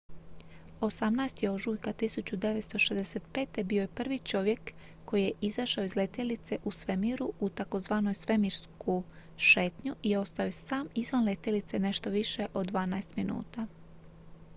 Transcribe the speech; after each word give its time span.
"18. 0.79 1.49
ožujka 1.49 1.93
1965. 1.93 3.63
bio 3.65 3.81
je 3.81 3.87
prvi 3.87 4.19
čovjek 4.19 4.73
koji 5.05 5.23
je 5.23 5.31
izašao 5.41 5.83
iz 5.83 5.95
letjelice 5.95 6.57
u 6.63 6.71
svemiru 6.71 7.31
u 7.39 7.49
tzv. 7.49 7.93
"svemirsku 8.13 9.03
šetnju" 9.37 9.95
i 10.03 10.15
ostao 10.17 10.45
je 10.45 10.51
sam 10.51 10.87
izvan 10.95 11.23
letjelice 11.25 11.79
nešto 11.79 12.09
više 12.09 12.47
od 12.53 12.67
dvanaest 12.67 13.15
minuta. 13.15 13.67